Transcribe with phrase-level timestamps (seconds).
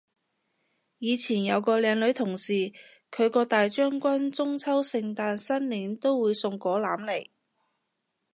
[0.97, 2.71] 以前有個靚女同事，
[3.11, 7.27] 佢個大將軍中秋聖誕新年都會送果籃嚟